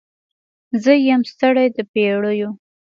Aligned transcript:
زه 0.83 0.91
یم 1.07 1.21
ستړې 1.31 1.65
د 1.75 1.77
پیړیو 1.91 2.49